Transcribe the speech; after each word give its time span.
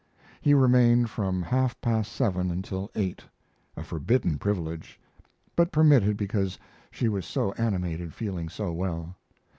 He 0.41 0.55
remained 0.55 1.11
from 1.11 1.43
half 1.43 1.79
past 1.79 2.11
seven 2.11 2.49
until 2.49 2.89
eight 2.95 3.23
a 3.77 3.83
forbidden 3.83 4.39
privilege, 4.39 4.99
but 5.55 5.71
permitted 5.71 6.17
because 6.17 6.57
she 6.89 7.07
was 7.07 7.23
so 7.23 7.51
animated, 7.51 8.11
feeling 8.11 8.49
so 8.49 8.71
well. 8.71 9.15